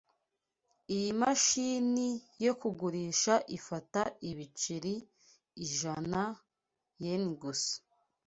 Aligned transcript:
Iyi 0.95 1.09
mashini 1.21 2.09
yo 2.45 2.53
kugurisha 2.61 3.33
ifata 3.57 4.01
ibiceri 4.29 4.95
ijana-yen 5.63 7.23
gusa. 7.41 7.75